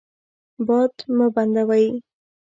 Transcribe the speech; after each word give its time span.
باد 0.67 0.93
مه 1.17 1.25
بندوئ. 1.35 1.85